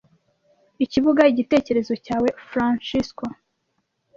[0.85, 1.21] Ikibuga.
[1.31, 3.25] Igitekerezo cyawe, Francesco,